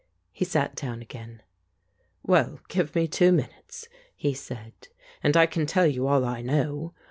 [0.31, 1.43] He sat down again.
[2.23, 4.73] "Well, give me two minutes," he said,
[5.21, 6.95] "and I can tell you all I know.